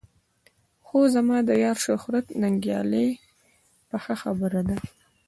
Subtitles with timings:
[0.85, 2.91] خو زما د یار شهرت ننګیال
[3.89, 4.77] پخه خبره ده.